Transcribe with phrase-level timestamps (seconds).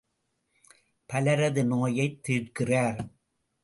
[1.09, 3.01] பலரது நோயைத் தீர்க்கிறார்.